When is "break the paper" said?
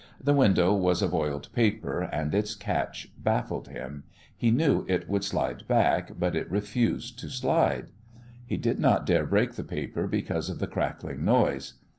9.27-10.07